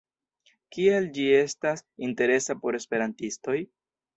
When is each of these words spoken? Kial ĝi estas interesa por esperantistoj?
Kial 0.77 1.09
ĝi 1.17 1.27
estas 1.41 1.85
interesa 2.09 2.59
por 2.65 2.79
esperantistoj? 2.81 3.59